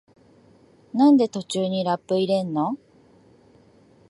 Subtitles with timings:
[0.95, 2.75] なんで途中にラップ入れんの？